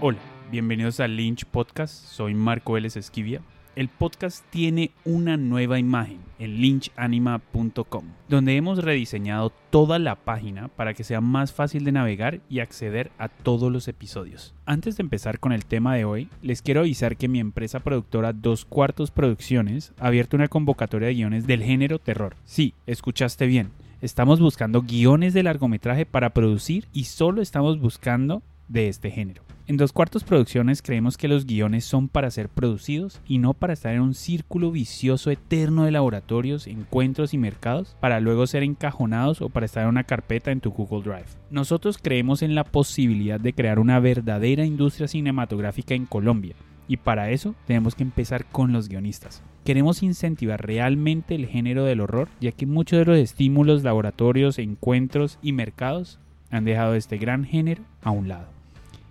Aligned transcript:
Hola, 0.00 0.18
bienvenidos 0.50 1.00
a 1.00 1.08
Lynch 1.08 1.44
Podcast, 1.46 1.94
soy 1.94 2.34
Marco 2.34 2.72
Vélez 2.72 2.96
Esquivia. 2.96 3.40
El 3.76 3.88
podcast 3.88 4.44
tiene 4.50 4.90
una 5.04 5.36
nueva 5.36 5.78
imagen 5.78 6.18
en 6.38 6.60
lynchanima.com, 6.60 8.04
donde 8.28 8.56
hemos 8.56 8.84
rediseñado 8.84 9.52
toda 9.70 9.98
la 9.98 10.16
página 10.16 10.68
para 10.68 10.94
que 10.94 11.04
sea 11.04 11.20
más 11.20 11.52
fácil 11.52 11.84
de 11.84 11.92
navegar 11.92 12.40
y 12.50 12.60
acceder 12.60 13.12
a 13.18 13.28
todos 13.28 13.72
los 13.72 13.88
episodios. 13.88 14.54
Antes 14.66 14.96
de 14.96 15.02
empezar 15.02 15.38
con 15.38 15.52
el 15.52 15.64
tema 15.64 15.94
de 15.94 16.04
hoy, 16.04 16.28
les 16.42 16.60
quiero 16.60 16.80
avisar 16.80 17.16
que 17.16 17.28
mi 17.28 17.40
empresa 17.40 17.80
productora 17.80 18.32
Dos 18.32 18.64
Cuartos 18.64 19.10
Producciones 19.10 19.92
ha 19.98 20.08
abierto 20.08 20.36
una 20.36 20.48
convocatoria 20.48 21.08
de 21.08 21.14
guiones 21.14 21.46
del 21.46 21.62
género 21.62 21.98
terror. 21.98 22.36
Sí, 22.44 22.74
escuchaste 22.86 23.46
bien. 23.46 23.70
Estamos 24.02 24.38
buscando 24.38 24.82
guiones 24.82 25.34
de 25.34 25.44
largometraje 25.44 26.04
para 26.04 26.30
producir 26.30 26.86
y 26.92 27.04
solo 27.04 27.40
estamos 27.40 27.80
buscando 27.80 28.42
de 28.68 28.88
este 28.88 29.10
género. 29.10 29.42
En 29.66 29.78
Dos 29.78 29.94
Cuartos 29.94 30.24
Producciones 30.24 30.82
creemos 30.82 31.16
que 31.16 31.26
los 31.26 31.46
guiones 31.46 31.86
son 31.86 32.08
para 32.08 32.30
ser 32.30 32.50
producidos 32.50 33.22
y 33.26 33.38
no 33.38 33.54
para 33.54 33.72
estar 33.72 33.94
en 33.94 34.02
un 34.02 34.12
círculo 34.12 34.70
vicioso 34.70 35.30
eterno 35.30 35.84
de 35.84 35.90
laboratorios, 35.90 36.66
encuentros 36.66 37.32
y 37.32 37.38
mercados 37.38 37.96
para 37.98 38.20
luego 38.20 38.46
ser 38.46 38.62
encajonados 38.62 39.40
o 39.40 39.48
para 39.48 39.64
estar 39.64 39.84
en 39.84 39.88
una 39.88 40.04
carpeta 40.04 40.52
en 40.52 40.60
tu 40.60 40.70
Google 40.70 41.02
Drive. 41.02 41.38
Nosotros 41.48 41.96
creemos 41.96 42.42
en 42.42 42.54
la 42.54 42.64
posibilidad 42.64 43.40
de 43.40 43.54
crear 43.54 43.78
una 43.78 44.00
verdadera 44.00 44.66
industria 44.66 45.08
cinematográfica 45.08 45.94
en 45.94 46.04
Colombia 46.04 46.56
y 46.86 46.98
para 46.98 47.30
eso 47.30 47.54
tenemos 47.66 47.94
que 47.94 48.02
empezar 48.02 48.44
con 48.44 48.70
los 48.70 48.90
guionistas. 48.90 49.42
Queremos 49.64 50.02
incentivar 50.02 50.66
realmente 50.66 51.36
el 51.36 51.46
género 51.46 51.84
del 51.84 52.02
horror, 52.02 52.28
ya 52.38 52.52
que 52.52 52.66
muchos 52.66 52.98
de 52.98 53.06
los 53.06 53.16
estímulos, 53.16 53.82
laboratorios, 53.82 54.58
encuentros 54.58 55.38
y 55.40 55.52
mercados 55.52 56.18
han 56.50 56.66
dejado 56.66 56.94
este 56.94 57.16
gran 57.16 57.44
género 57.44 57.82
a 58.02 58.10
un 58.10 58.28
lado. 58.28 58.54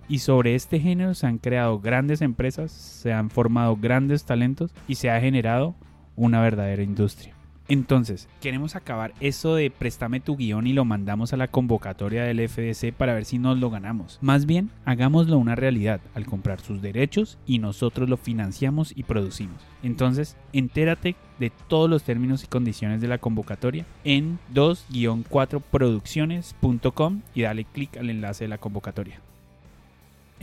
Y 0.07 0.19
sobre 0.19 0.55
este 0.55 0.79
género 0.79 1.13
se 1.13 1.27
han 1.27 1.37
creado 1.37 1.79
grandes 1.79 2.21
empresas, 2.21 2.71
se 2.71 3.13
han 3.13 3.29
formado 3.29 3.77
grandes 3.77 4.25
talentos 4.25 4.73
y 4.87 4.95
se 4.95 5.09
ha 5.09 5.19
generado 5.19 5.75
una 6.15 6.41
verdadera 6.41 6.83
industria. 6.83 7.33
Entonces, 7.69 8.27
queremos 8.41 8.75
acabar 8.75 9.13
eso 9.21 9.55
de 9.55 9.71
préstame 9.71 10.19
tu 10.19 10.35
guion 10.35 10.67
y 10.67 10.73
lo 10.73 10.83
mandamos 10.83 11.31
a 11.31 11.37
la 11.37 11.47
convocatoria 11.47 12.23
del 12.23 12.45
FDC 12.47 12.91
para 12.93 13.13
ver 13.13 13.23
si 13.23 13.39
nos 13.39 13.57
lo 13.57 13.69
ganamos. 13.69 14.19
Más 14.21 14.45
bien, 14.45 14.69
hagámoslo 14.83 15.37
una 15.37 15.55
realidad 15.55 16.01
al 16.13 16.25
comprar 16.25 16.59
sus 16.59 16.81
derechos 16.81 17.37
y 17.45 17.59
nosotros 17.59 18.09
lo 18.09 18.17
financiamos 18.17 18.91
y 18.95 19.03
producimos. 19.03 19.65
Entonces, 19.81 20.35
entérate 20.51 21.15
de 21.39 21.53
todos 21.69 21.89
los 21.89 22.03
términos 22.03 22.43
y 22.43 22.47
condiciones 22.47 22.99
de 22.99 23.07
la 23.07 23.17
convocatoria 23.17 23.85
en 24.03 24.39
2-4producciones.com 24.53 27.21
y 27.33 27.43
dale 27.43 27.63
clic 27.63 27.95
al 27.95 28.09
enlace 28.09 28.43
de 28.43 28.49
la 28.49 28.57
convocatoria. 28.57 29.21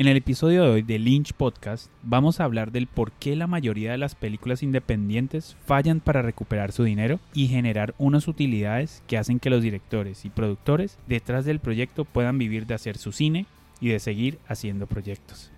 En 0.01 0.09
el 0.09 0.17
episodio 0.17 0.63
de 0.63 0.71
hoy 0.71 0.81
de 0.81 0.99
Lynch 0.99 1.35
Podcast 1.35 1.91
vamos 2.03 2.41
a 2.41 2.45
hablar 2.45 2.73
del 2.73 2.87
por 2.87 3.13
qué 3.13 3.37
la 3.37 3.47
mayoría 3.47 3.91
de 3.91 3.99
las 3.99 4.15
películas 4.15 4.63
independientes 4.63 5.59
fallan 5.67 6.01
para 6.01 6.23
recuperar 6.23 6.73
su 6.73 6.85
dinero 6.85 7.21
y 7.35 7.49
generar 7.49 7.95
unas 7.99 8.27
utilidades 8.27 9.03
que 9.07 9.19
hacen 9.19 9.39
que 9.39 9.51
los 9.51 9.63
directores 9.63 10.25
y 10.25 10.31
productores 10.31 10.97
detrás 11.07 11.45
del 11.45 11.61
proyecto 11.61 12.07
puedan 12.07 12.39
vivir 12.39 12.65
de 12.65 12.73
hacer 12.73 12.97
su 12.97 13.13
cine 13.13 13.45
y 13.79 13.91
de 13.91 14.01
seguir 14.01 14.39
haciendo 14.49 14.87
proyectos. 14.87 15.53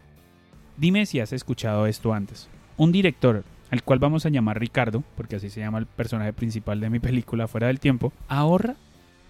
Dime 0.76 1.06
si 1.06 1.20
has 1.20 1.32
escuchado 1.32 1.86
esto 1.86 2.12
antes. 2.12 2.48
Un 2.76 2.90
director, 2.90 3.44
al 3.70 3.84
cual 3.84 4.00
vamos 4.00 4.26
a 4.26 4.30
llamar 4.30 4.58
Ricardo, 4.58 5.04
porque 5.16 5.36
así 5.36 5.50
se 5.50 5.60
llama 5.60 5.78
el 5.78 5.86
personaje 5.86 6.32
principal 6.32 6.80
de 6.80 6.90
mi 6.90 6.98
película 6.98 7.46
Fuera 7.46 7.68
del 7.68 7.78
Tiempo, 7.78 8.12
ahorra 8.26 8.74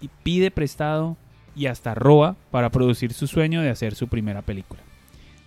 y 0.01 0.09
pide 0.23 0.49
prestado 0.49 1.17
y 1.55 1.67
hasta 1.67 1.93
roba 1.93 2.35
para 2.49 2.71
producir 2.71 3.13
su 3.13 3.27
sueño 3.27 3.61
de 3.61 3.69
hacer 3.69 3.93
su 3.93 4.07
primera 4.07 4.41
película. 4.41 4.81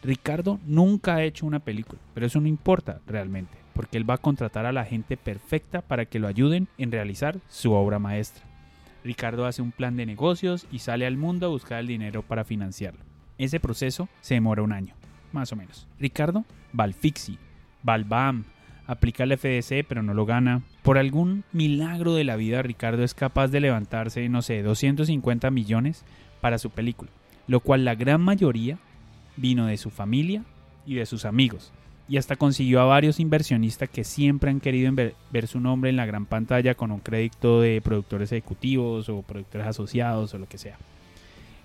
Ricardo 0.07 0.61
nunca 0.65 1.17
ha 1.17 1.25
hecho 1.25 1.47
una 1.47 1.59
película, 1.59 2.01
pero 2.15 2.27
eso 2.27 2.41
no 2.41 2.47
importa 2.47 3.01
realmente, 3.09 3.59
porque 3.75 3.99
él 3.99 4.09
va 4.09 4.15
a 4.15 4.19
contratar 4.19 4.65
a 4.65 4.71
la 4.71 4.85
gente 4.85 5.17
perfecta 5.17 5.83
para 5.83 6.05
que 6.05 6.21
lo 6.21 6.29
ayuden 6.29 6.69
en 6.79 6.93
realizar 6.93 7.41
su 7.49 7.73
obra 7.73 7.99
maestra. 7.99 8.45
Ricardo 9.03 9.47
hace 9.47 9.63
un 9.63 9.73
plan 9.73 9.97
de 9.97 10.07
negocios 10.07 10.69
y 10.71 10.79
sale 10.79 11.09
al 11.09 11.17
mundo 11.17 11.47
a 11.47 11.49
buscar 11.49 11.81
el 11.81 11.89
dinero 11.89 12.23
para 12.23 12.45
financiarlo. 12.45 13.01
Ese 13.37 13.59
proceso 13.59 14.09
se 14.21 14.35
demora 14.35 14.63
un 14.63 14.71
año, 14.71 14.95
más 15.33 15.53
o 15.53 15.57
menos. 15.57 15.89
Ricardo 15.99 16.45
va 16.79 16.85
al 16.85 16.95
Fixi, 16.95 17.37
va 17.87 17.95
al 17.95 18.05
BAM, 18.05 18.45
aplica 18.87 19.25
el 19.25 19.37
FDC 19.37 19.85
pero 19.89 20.05
no 20.05 20.15
lo 20.15 20.25
gana. 20.25 20.63
Por 20.85 20.99
algún 20.99 21.43
milagro 21.51 22.15
de 22.15 22.23
la 22.23 22.37
vida 22.37 22.63
Ricardo 22.63 23.03
es 23.03 23.15
capaz 23.15 23.49
de 23.49 23.59
levantarse, 23.59 24.29
no 24.29 24.41
sé, 24.43 24.63
250 24.63 25.51
millones 25.51 26.05
para 26.41 26.59
su 26.59 26.71
película, 26.71 27.11
lo 27.49 27.59
cual 27.59 27.85
la 27.85 27.97
gran 27.97 28.21
mayoría 28.21 28.79
vino 29.37 29.67
de 29.67 29.77
su 29.77 29.91
familia 29.91 30.43
y 30.87 30.95
de 30.95 31.07
sus 31.07 31.25
amigos. 31.25 31.73
Y 32.09 32.19
hasta 32.19 32.37
consiguió 32.37 32.81
a 32.81 32.85
varios 32.85 33.19
inversionistas 33.19 33.89
que 33.89 34.05
siempre 34.05 34.51
han 34.51 34.61
querido 34.61 34.93
ver, 34.95 35.47
su 35.49 35.59
nombre 35.59 35.91
en 35.91 35.97
la 35.97 36.07
gran 36.07 36.27
pantalla 36.27 36.75
con 36.75 36.93
un 36.93 37.01
crédito 37.01 37.61
de 37.61 37.81
productores 37.81 38.31
ejecutivos 38.31 39.09
o 39.09 39.23
productores 39.23 39.67
asociados 39.67 40.33
o 40.33 40.39
lo 40.39 40.47
que 40.47 40.59
sea. 40.59 40.79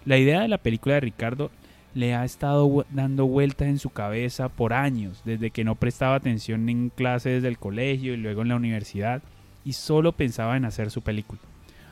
La 0.04 0.18
idea 0.18 0.42
de 0.42 0.48
la 0.48 0.58
película 0.58 0.96
de 0.96 1.02
Ricardo 1.02 1.52
le 1.94 2.16
ha 2.16 2.26
estado 2.26 2.86
dando 2.90 3.28
vueltas 3.28 3.68
en 3.68 3.78
su 3.78 3.92
cabeza 3.92 4.50
por 4.50 4.74
años, 4.74 5.22
desde 5.26 5.52
que 5.52 5.64
no 5.64 5.76
prestaba 5.76 6.16
atención 6.16 6.68
en 6.70 6.90
clases 6.90 7.44
del 7.44 7.60
colegio 7.60 8.14
y 8.14 8.18
luego 8.18 8.42
en 8.42 8.48
la 8.48 8.56
universidad, 8.56 9.22
y 9.64 9.74
solo 9.74 10.14
pensaba 10.14 10.58
en 10.58 10.66
hacer 10.66 10.90
su 10.90 11.02
película. 11.02 11.42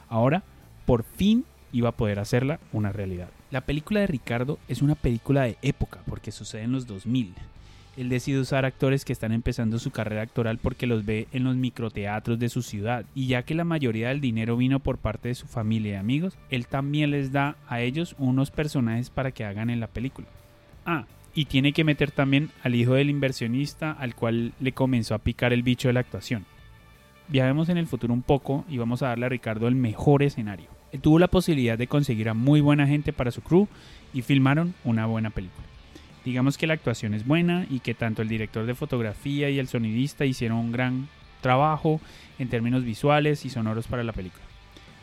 Ahora, 0.07 0.43
por 0.87 1.03
fin, 1.03 1.45
iba 1.71 1.89
a 1.89 1.95
poder 1.95 2.17
hacerla 2.17 2.59
una 2.73 2.91
realidad. 2.91 3.29
La 3.51 3.61
película 3.61 4.01
de 4.01 4.07
Ricardo 4.07 4.59
es 4.67 4.83
una 4.83 4.93
película 4.93 5.41
de 5.41 5.57
época 5.63 6.01
porque 6.07 6.31
sucede 6.31 6.61
en 6.61 6.71
los 6.71 6.85
2000. 6.85 7.33
Él 7.97 8.07
decide 8.07 8.39
usar 8.39 8.63
actores 8.63 9.03
que 9.03 9.11
están 9.11 9.31
empezando 9.31 9.79
su 9.79 9.89
carrera 9.89 10.21
actoral 10.21 10.59
porque 10.59 10.85
los 10.85 11.03
ve 11.03 11.27
en 11.31 11.45
los 11.45 11.55
microteatros 11.55 12.37
de 12.37 12.47
su 12.47 12.61
ciudad 12.61 13.05
y 13.15 13.25
ya 13.25 13.41
que 13.41 13.55
la 13.55 13.63
mayoría 13.63 14.09
del 14.09 14.21
dinero 14.21 14.55
vino 14.55 14.79
por 14.79 14.99
parte 14.99 15.29
de 15.29 15.35
su 15.35 15.47
familia 15.47 15.93
y 15.93 15.95
amigos, 15.95 16.37
él 16.51 16.67
también 16.67 17.09
les 17.09 17.31
da 17.31 17.55
a 17.67 17.81
ellos 17.81 18.15
unos 18.19 18.51
personajes 18.51 19.09
para 19.09 19.31
que 19.31 19.45
hagan 19.45 19.71
en 19.71 19.79
la 19.79 19.87
película. 19.87 20.27
Ah, 20.85 21.05
y 21.33 21.45
tiene 21.45 21.73
que 21.73 21.83
meter 21.83 22.11
también 22.11 22.51
al 22.61 22.75
hijo 22.75 22.93
del 22.93 23.09
inversionista 23.09 23.91
al 23.93 24.13
cual 24.13 24.53
le 24.59 24.73
comenzó 24.73 25.15
a 25.15 25.19
picar 25.19 25.53
el 25.53 25.63
bicho 25.63 25.89
de 25.89 25.93
la 25.93 26.01
actuación. 26.01 26.45
Viajemos 27.27 27.69
en 27.69 27.77
el 27.77 27.87
futuro 27.87 28.13
un 28.13 28.21
poco 28.21 28.63
y 28.69 28.77
vamos 28.77 29.01
a 29.01 29.07
darle 29.07 29.25
a 29.25 29.29
Ricardo 29.29 29.67
el 29.67 29.75
mejor 29.75 30.21
escenario 30.21 30.78
tuvo 30.97 31.19
la 31.19 31.27
posibilidad 31.27 31.77
de 31.77 31.87
conseguir 31.87 32.29
a 32.29 32.33
muy 32.33 32.61
buena 32.61 32.87
gente 32.87 33.13
para 33.13 33.31
su 33.31 33.41
crew 33.41 33.67
y 34.13 34.21
filmaron 34.21 34.73
una 34.83 35.05
buena 35.05 35.29
película. 35.29 35.65
Digamos 36.25 36.57
que 36.57 36.67
la 36.67 36.73
actuación 36.73 37.13
es 37.13 37.25
buena 37.25 37.65
y 37.69 37.79
que 37.79 37.93
tanto 37.93 38.21
el 38.21 38.27
director 38.27 38.65
de 38.65 38.75
fotografía 38.75 39.49
y 39.49 39.59
el 39.59 39.67
sonidista 39.67 40.25
hicieron 40.25 40.57
un 40.57 40.71
gran 40.71 41.07
trabajo 41.41 42.01
en 42.37 42.49
términos 42.49 42.83
visuales 42.83 43.45
y 43.45 43.49
sonoros 43.49 43.87
para 43.87 44.03
la 44.03 44.13
película. 44.13 44.43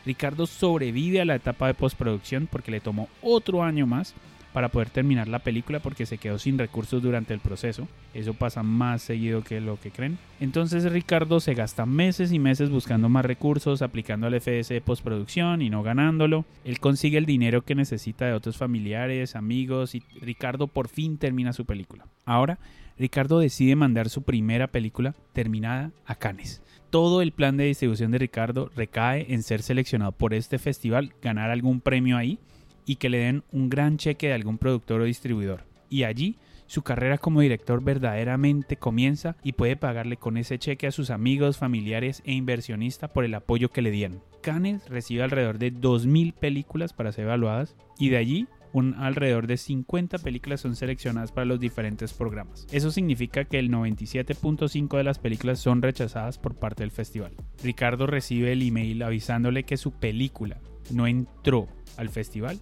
Ricardo 0.05 0.45
sobrevive 0.45 1.19
a 1.19 1.25
la 1.25 1.35
etapa 1.35 1.67
de 1.67 1.73
postproducción 1.73 2.47
porque 2.49 2.71
le 2.71 2.79
tomó 2.79 3.09
otro 3.21 3.63
año 3.63 3.85
más 3.87 4.13
para 4.57 4.69
poder 4.69 4.89
terminar 4.89 5.27
la 5.27 5.37
película 5.37 5.79
porque 5.79 6.07
se 6.07 6.17
quedó 6.17 6.39
sin 6.39 6.57
recursos 6.57 7.03
durante 7.03 7.31
el 7.31 7.39
proceso. 7.39 7.87
Eso 8.15 8.33
pasa 8.33 8.63
más 8.63 9.03
seguido 9.03 9.43
que 9.43 9.61
lo 9.61 9.79
que 9.79 9.91
creen. 9.91 10.17
Entonces 10.39 10.91
Ricardo 10.91 11.39
se 11.39 11.53
gasta 11.53 11.85
meses 11.85 12.31
y 12.31 12.39
meses 12.39 12.71
buscando 12.71 13.07
más 13.07 13.23
recursos, 13.23 13.83
aplicando 13.83 14.25
al 14.25 14.33
FS 14.33 14.73
de 14.73 14.81
postproducción 14.81 15.61
y 15.61 15.69
no 15.69 15.83
ganándolo. 15.83 16.43
Él 16.65 16.79
consigue 16.79 17.19
el 17.19 17.27
dinero 17.27 17.65
que 17.65 17.75
necesita 17.75 18.25
de 18.25 18.33
otros 18.33 18.57
familiares, 18.57 19.35
amigos 19.35 19.93
y 19.93 20.01
Ricardo 20.21 20.65
por 20.65 20.87
fin 20.87 21.19
termina 21.19 21.53
su 21.53 21.65
película. 21.65 22.07
Ahora, 22.25 22.57
Ricardo 22.97 23.37
decide 23.37 23.75
mandar 23.75 24.09
su 24.09 24.23
primera 24.23 24.65
película 24.65 25.13
terminada 25.33 25.91
a 26.07 26.15
Cannes 26.15 26.63
todo 26.89 27.21
el 27.21 27.33
plan 27.33 27.57
de 27.57 27.65
distribución 27.65 28.11
de 28.11 28.17
Ricardo 28.17 28.71
recae 28.73 29.31
en 29.33 29.43
ser 29.43 29.61
seleccionado 29.61 30.13
por 30.13 30.33
este 30.33 30.57
festival, 30.57 31.13
ganar 31.21 31.51
algún 31.51 31.81
premio 31.81 32.15
ahí 32.15 32.39
y 32.87 32.95
que 32.95 33.09
le 33.09 33.19
den 33.19 33.43
un 33.51 33.69
gran 33.69 33.97
cheque 33.97 34.27
de 34.27 34.33
algún 34.33 34.57
productor 34.57 35.01
o 35.01 35.03
distribuidor. 35.03 35.65
Y 35.89 36.03
allí 36.03 36.37
su 36.65 36.81
carrera 36.81 37.17
como 37.17 37.41
director 37.41 37.83
verdaderamente 37.83 38.77
comienza 38.77 39.35
y 39.43 39.53
puede 39.53 39.75
pagarle 39.75 40.17
con 40.17 40.37
ese 40.37 40.57
cheque 40.57 40.87
a 40.87 40.91
sus 40.91 41.11
amigos, 41.11 41.57
familiares 41.57 42.23
e 42.25 42.33
inversionistas 42.33 43.11
por 43.11 43.23
el 43.23 43.35
apoyo 43.35 43.69
que 43.69 43.81
le 43.81 43.91
dieron. 43.91 44.23
Cannes 44.41 44.87
recibe 44.89 45.23
alrededor 45.23 45.59
de 45.59 45.73
2.000 45.73 46.33
películas 46.33 46.93
para 46.93 47.11
ser 47.11 47.25
evaluadas 47.25 47.75
y 47.99 48.09
de 48.09 48.17
allí 48.17 48.47
un 48.73 48.95
alrededor 48.95 49.47
de 49.47 49.57
50 49.57 50.19
películas 50.19 50.61
son 50.61 50.75
seleccionadas 50.75 51.31
para 51.31 51.45
los 51.45 51.59
diferentes 51.59 52.13
programas. 52.13 52.67
Eso 52.71 52.91
significa 52.91 53.45
que 53.45 53.59
el 53.59 53.71
97.5 53.71 54.97
de 54.97 55.03
las 55.03 55.19
películas 55.19 55.59
son 55.59 55.81
rechazadas 55.81 56.37
por 56.37 56.55
parte 56.55 56.83
del 56.83 56.91
festival. 56.91 57.33
Ricardo 57.63 58.07
recibe 58.07 58.51
el 58.51 58.61
email 58.61 59.03
avisándole 59.03 59.63
que 59.63 59.77
su 59.77 59.91
película 59.91 60.59
no 60.91 61.07
entró 61.07 61.67
al 61.97 62.09
festival 62.09 62.59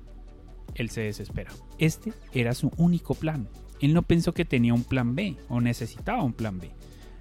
él 0.75 0.89
se 0.89 1.01
desespera. 1.01 1.51
Este 1.77 2.13
era 2.33 2.53
su 2.53 2.71
único 2.77 3.15
plan. 3.15 3.47
Él 3.81 3.93
no 3.93 4.03
pensó 4.03 4.33
que 4.33 4.45
tenía 4.45 4.73
un 4.73 4.83
plan 4.83 5.15
B 5.15 5.35
o 5.49 5.61
necesitaba 5.61 6.23
un 6.23 6.33
plan 6.33 6.59
B. 6.59 6.71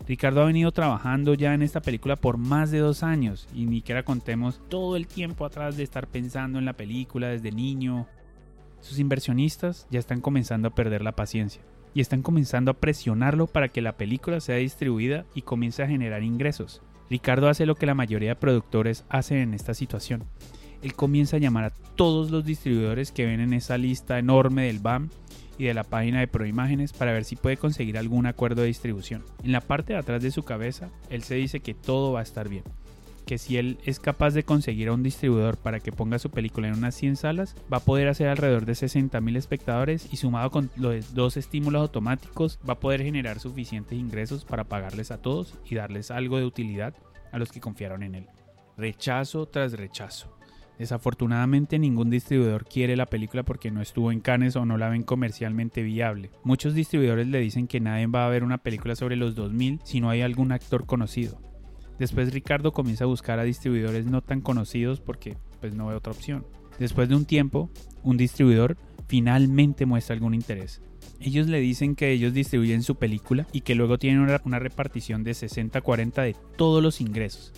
Ricardo 0.06 0.42
ha 0.42 0.46
venido 0.46 0.70
trabajando 0.70 1.32
ya 1.34 1.54
en 1.54 1.62
esta 1.62 1.80
película 1.80 2.16
por 2.16 2.36
más 2.36 2.70
de 2.70 2.78
dos 2.78 3.02
años 3.02 3.48
y 3.54 3.64
ni 3.64 3.76
siquiera 3.76 4.04
contemos 4.04 4.60
todo 4.68 4.96
el 4.96 5.06
tiempo 5.06 5.46
atrás 5.46 5.76
de 5.76 5.82
estar 5.82 6.08
pensando 6.08 6.58
en 6.58 6.66
la 6.66 6.74
película 6.74 7.28
desde 7.28 7.52
niño. 7.52 8.06
Sus 8.80 8.98
inversionistas 8.98 9.86
ya 9.90 9.98
están 9.98 10.20
comenzando 10.20 10.68
a 10.68 10.74
perder 10.74 11.00
la 11.00 11.16
paciencia 11.16 11.62
y 11.94 12.02
están 12.02 12.20
comenzando 12.20 12.70
a 12.70 12.74
presionarlo 12.74 13.46
para 13.46 13.68
que 13.68 13.80
la 13.80 13.96
película 13.96 14.40
sea 14.40 14.56
distribuida 14.56 15.24
y 15.34 15.42
comience 15.42 15.82
a 15.82 15.88
generar 15.88 16.22
ingresos. 16.22 16.82
Ricardo 17.08 17.48
hace 17.48 17.64
lo 17.64 17.76
que 17.76 17.86
la 17.86 17.94
mayoría 17.94 18.30
de 18.30 18.36
productores 18.36 19.04
hacen 19.08 19.38
en 19.38 19.54
esta 19.54 19.72
situación. 19.72 20.24
Él 20.84 20.94
comienza 20.94 21.38
a 21.38 21.40
llamar 21.40 21.64
a 21.64 21.72
todos 21.96 22.30
los 22.30 22.44
distribuidores 22.44 23.10
que 23.10 23.26
ven 23.26 23.40
en 23.40 23.54
esa 23.54 23.78
lista 23.78 24.18
enorme 24.18 24.66
del 24.66 24.78
BAM 24.78 25.08
y 25.58 25.64
de 25.64 25.74
la 25.74 25.82
página 25.82 26.20
de 26.20 26.28
Proimágenes 26.28 26.92
para 26.92 27.12
ver 27.12 27.24
si 27.24 27.36
puede 27.36 27.56
conseguir 27.56 27.98
algún 27.98 28.26
acuerdo 28.26 28.62
de 28.62 28.68
distribución. 28.68 29.24
En 29.42 29.52
la 29.52 29.62
parte 29.62 29.94
de 29.94 29.98
atrás 29.98 30.22
de 30.22 30.30
su 30.30 30.42
cabeza, 30.42 30.90
él 31.08 31.22
se 31.22 31.36
dice 31.36 31.60
que 31.60 31.74
todo 31.74 32.12
va 32.12 32.20
a 32.20 32.24
estar 32.24 32.48
bien 32.48 32.64
que 33.24 33.38
si 33.38 33.56
él 33.56 33.78
es 33.84 34.00
capaz 34.00 34.34
de 34.34 34.44
conseguir 34.44 34.88
a 34.88 34.92
un 34.92 35.02
distribuidor 35.02 35.56
para 35.56 35.80
que 35.80 35.92
ponga 35.92 36.18
su 36.18 36.30
película 36.30 36.68
en 36.68 36.74
unas 36.74 36.94
100 36.94 37.16
salas, 37.16 37.56
va 37.72 37.78
a 37.78 37.84
poder 37.84 38.08
hacer 38.08 38.28
alrededor 38.28 38.66
de 38.66 38.74
60 38.74 39.20
mil 39.20 39.36
espectadores 39.36 40.12
y 40.12 40.16
sumado 40.16 40.50
con 40.50 40.70
los 40.76 41.14
dos 41.14 41.36
estímulos 41.36 41.80
automáticos 41.80 42.58
va 42.68 42.74
a 42.74 42.80
poder 42.80 43.02
generar 43.02 43.40
suficientes 43.40 43.98
ingresos 43.98 44.44
para 44.44 44.64
pagarles 44.64 45.10
a 45.10 45.18
todos 45.18 45.54
y 45.64 45.74
darles 45.76 46.10
algo 46.10 46.38
de 46.38 46.44
utilidad 46.44 46.94
a 47.32 47.38
los 47.38 47.50
que 47.50 47.60
confiaron 47.60 48.02
en 48.02 48.14
él. 48.14 48.26
Rechazo 48.76 49.46
tras 49.46 49.72
rechazo. 49.72 50.36
Desafortunadamente 50.78 51.78
ningún 51.78 52.10
distribuidor 52.10 52.64
quiere 52.64 52.96
la 52.96 53.06
película 53.06 53.44
porque 53.44 53.70
no 53.70 53.80
estuvo 53.80 54.10
en 54.10 54.20
Cannes 54.20 54.56
o 54.56 54.64
no 54.64 54.76
la 54.76 54.88
ven 54.88 55.02
comercialmente 55.02 55.82
viable. 55.82 56.30
Muchos 56.42 56.74
distribuidores 56.74 57.28
le 57.28 57.38
dicen 57.40 57.68
que 57.68 57.80
nadie 57.80 58.06
va 58.06 58.26
a 58.26 58.30
ver 58.30 58.42
una 58.42 58.58
película 58.58 58.96
sobre 58.96 59.16
los 59.16 59.34
2000 59.34 59.80
si 59.84 60.00
no 60.00 60.10
hay 60.10 60.22
algún 60.22 60.52
actor 60.52 60.86
conocido. 60.86 61.40
Después 61.98 62.32
Ricardo 62.32 62.72
comienza 62.72 63.04
a 63.04 63.08
buscar 63.08 63.38
a 63.38 63.44
distribuidores 63.44 64.06
no 64.06 64.20
tan 64.20 64.40
conocidos 64.40 65.00
porque 65.00 65.36
pues 65.60 65.74
no 65.74 65.86
ve 65.86 65.94
otra 65.94 66.12
opción. 66.12 66.44
Después 66.78 67.08
de 67.08 67.14
un 67.14 67.24
tiempo, 67.24 67.70
un 68.02 68.16
distribuidor 68.16 68.76
finalmente 69.06 69.86
muestra 69.86 70.14
algún 70.14 70.34
interés. 70.34 70.82
Ellos 71.20 71.46
le 71.46 71.60
dicen 71.60 71.94
que 71.94 72.10
ellos 72.10 72.34
distribuyen 72.34 72.82
su 72.82 72.96
película 72.96 73.46
y 73.52 73.60
que 73.60 73.76
luego 73.76 73.98
tienen 73.98 74.20
una, 74.20 74.58
repartición 74.58 75.22
de 75.22 75.32
60-40 75.32 76.22
de 76.22 76.36
todos 76.56 76.82
los 76.82 77.00
ingresos 77.00 77.52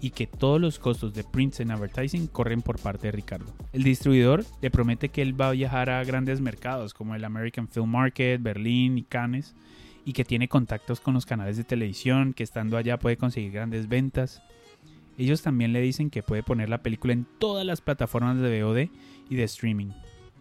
y 0.00 0.10
que 0.10 0.26
todos 0.26 0.60
los 0.60 0.78
costos 0.78 1.14
de 1.14 1.24
prints 1.24 1.60
en 1.60 1.70
advertising 1.70 2.26
corren 2.26 2.62
por 2.62 2.78
parte 2.78 3.08
de 3.08 3.12
Ricardo. 3.12 3.52
El 3.72 3.82
distribuidor 3.82 4.44
le 4.60 4.70
promete 4.70 5.10
que 5.10 5.22
él 5.22 5.38
va 5.38 5.48
a 5.48 5.52
viajar 5.52 5.90
a 5.90 6.04
grandes 6.04 6.40
mercados 6.40 6.94
como 6.94 7.14
el 7.14 7.24
American 7.24 7.68
Film 7.68 7.90
Market, 7.90 8.42
Berlín 8.42 8.98
y 8.98 9.02
Cannes 9.02 9.54
y 10.04 10.12
que 10.12 10.24
tiene 10.24 10.48
contactos 10.48 11.00
con 11.00 11.14
los 11.14 11.26
canales 11.26 11.56
de 11.56 11.64
televisión, 11.64 12.32
que 12.32 12.42
estando 12.42 12.76
allá 12.76 12.98
puede 12.98 13.16
conseguir 13.16 13.52
grandes 13.52 13.88
ventas. 13.88 14.42
Ellos 15.18 15.42
también 15.42 15.72
le 15.72 15.82
dicen 15.82 16.08
que 16.08 16.22
puede 16.22 16.42
poner 16.42 16.68
la 16.68 16.82
película 16.82 17.12
en 17.12 17.26
todas 17.38 17.66
las 17.66 17.80
plataformas 17.80 18.38
de 18.38 18.62
VOD 18.62 18.88
y 19.28 19.36
de 19.36 19.44
streaming. 19.44 19.90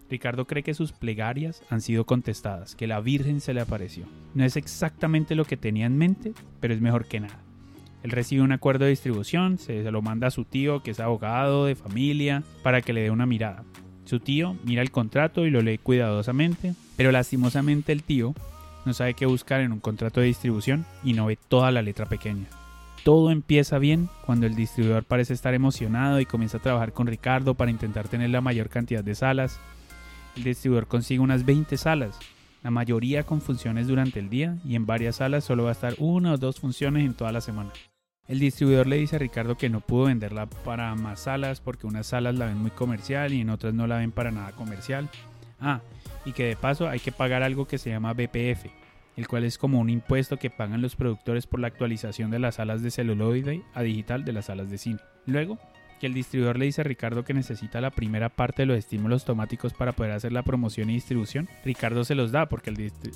Ricardo 0.10 0.48
cree 0.48 0.64
que 0.64 0.74
sus 0.74 0.92
plegarias 0.92 1.62
han 1.70 1.82
sido 1.82 2.06
contestadas, 2.06 2.76
que 2.76 2.88
la 2.88 3.00
Virgen 3.00 3.42
se 3.42 3.54
le 3.54 3.62
apareció. 3.62 4.06
No 4.34 4.44
es 4.44 4.56
exactamente 4.56 5.36
lo 5.36 5.46
que 5.46 5.58
tenía 5.58 5.86
en 5.86 5.98
mente, 5.98 6.34
pero 6.60 6.74
es 6.74 6.82
mejor 6.82 7.08
que 7.08 7.20
nada. 7.20 7.49
Él 8.04 8.12
recibe 8.12 8.44
un 8.44 8.52
acuerdo 8.52 8.86
de 8.86 8.92
distribución, 8.92 9.58
se, 9.58 9.84
lo 9.92 10.02
manda 10.02 10.28
a 10.28 10.32
su 10.32 10.46
tío, 10.46 10.82
que 10.82 10.92
es 10.92 11.00
abogado 11.00 11.66
de 11.66 11.76
familia, 11.76 12.44
para 12.64 12.82
que 12.82 12.94
le 12.94 13.02
dé 13.02 13.12
una 13.12 13.26
mirada. 13.26 13.64
Su 14.06 14.20
tío 14.20 14.56
mira 14.64 14.82
el 14.82 14.92
contrato 14.92 15.46
y 15.46 15.52
lo 15.52 15.62
lee 15.62 15.78
cuidadosamente, 15.78 16.74
pero 16.96 17.12
lastimosamente 17.12 17.92
el 17.92 18.04
tío 18.04 18.34
no 18.86 18.94
sabe 18.94 19.14
qué 19.14 19.26
buscar 19.26 19.62
en 19.62 19.72
un 19.72 19.80
contrato 19.80 20.22
de 20.22 20.28
distribución 20.28 20.86
y 21.04 21.14
no 21.14 21.26
ve 21.26 21.38
toda 21.48 21.72
la 21.72 21.82
letra 21.82 22.06
pequeña. 22.06 22.48
Todo 23.04 23.32
empieza 23.32 23.78
bien 23.80 24.10
cuando 24.26 24.46
el 24.46 24.56
distribuidor 24.56 25.04
parece 25.04 25.34
estar 25.34 25.54
emocionado 25.54 26.20
y 26.20 26.26
comienza 26.26 26.58
a 26.58 26.62
trabajar 26.62 26.94
con 26.94 27.08
Ricardo 27.08 27.54
para 27.54 27.72
intentar 27.72 28.08
tener 28.08 28.30
la 28.30 28.42
mayor 28.42 28.70
cantidad 28.70 29.04
de 29.04 29.16
salas. 29.16 29.60
El 30.36 30.44
distribuidor 30.44 30.88
consigue 30.88 31.20
unas 31.20 31.46
20 31.46 31.78
salas, 31.78 32.18
la 32.64 32.72
mayoría 32.72 33.24
con 33.24 33.42
funciones 33.42 33.88
durante 33.88 34.20
el 34.20 34.30
día 34.30 34.58
y 34.66 34.76
en 34.76 34.86
varias 34.86 35.18
salas 35.18 35.44
solo 35.44 35.64
va 35.64 35.70
a 35.70 35.74
estar 35.74 35.96
una 35.98 36.34
o 36.34 36.38
dos 36.38 36.60
funciones 36.60 37.06
en 37.06 37.14
toda 37.14 37.32
la 37.32 37.42
semana. 37.42 37.72
El 38.28 38.40
distribuidor 38.40 38.86
le 38.86 38.98
dice 38.98 39.16
a 39.16 39.20
Ricardo 39.20 39.58
que 39.58 39.70
no 39.70 39.80
pudo 39.80 40.06
venderla 40.06 40.46
para 40.46 40.94
más 40.96 41.22
salas 41.22 41.62
porque 41.62 41.88
unas 41.88 42.08
salas 42.08 42.36
la 42.36 42.46
ven 42.46 42.58
muy 42.58 42.72
comercial 42.72 43.34
y 43.34 43.42
en 43.42 43.50
otras 43.50 43.74
no 43.74 43.88
la 43.88 43.98
ven 43.98 44.12
para 44.12 44.30
nada 44.30 44.52
comercial. 44.52 45.10
Ah, 45.60 45.82
y 46.26 46.34
que 46.34 46.46
de 46.46 46.56
paso 46.56 46.88
hay 46.88 47.00
que 47.00 47.12
pagar 47.12 47.44
algo 47.44 47.66
que 47.66 47.78
se 47.78 47.90
llama 47.90 48.14
BPF, 48.14 48.66
el 49.18 49.28
cual 49.28 49.46
es 49.46 49.58
como 49.58 49.80
un 49.80 49.90
impuesto 49.90 50.38
que 50.38 50.50
pagan 50.50 50.82
los 50.82 50.96
productores 50.96 51.48
por 51.48 51.60
la 51.60 51.68
actualización 51.68 52.30
de 52.30 52.40
las 52.40 52.56
salas 52.56 52.84
de 52.84 52.92
celuloide 52.92 53.64
a 53.74 53.82
digital 53.82 54.24
de 54.26 54.34
las 54.34 54.46
salas 54.46 54.70
de 54.70 54.78
cine. 54.78 55.00
Luego, 55.26 55.58
que 56.00 56.08
el 56.08 56.14
distribuidor 56.14 56.58
le 56.58 56.66
dice 56.66 56.82
a 56.82 56.84
Ricardo 56.84 57.24
que 57.24 57.34
necesita 57.34 57.82
la 57.82 57.92
primera 57.92 58.30
parte 58.30 58.64
de 58.64 58.66
los 58.66 58.78
estímulos 58.78 59.24
automáticos 59.24 59.74
para 59.74 59.92
poder 59.92 60.14
hacer 60.14 60.32
la 60.32 60.44
promoción 60.44 60.90
y 60.90 60.94
distribución, 60.94 61.48
Ricardo 61.64 62.04
se 62.04 62.16
los 62.16 62.32
da 62.32 62.48
porque 62.48 62.70